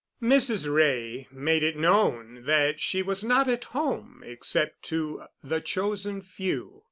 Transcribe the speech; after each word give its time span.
Mrs. 0.19 0.67
Wray 0.67 1.27
had 1.29 1.31
made 1.33 1.61
it 1.61 1.77
known 1.77 2.45
that 2.47 2.79
she 2.79 3.03
was 3.03 3.23
not 3.23 3.47
at 3.47 3.65
home 3.65 4.23
except 4.25 4.81
to 4.85 5.25
the 5.43 5.61
chosen 5.61 6.23
few. 6.23 6.79